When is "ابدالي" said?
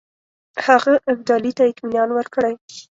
1.11-1.51